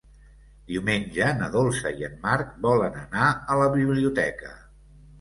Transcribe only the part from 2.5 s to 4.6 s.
volen anar a la biblioteca.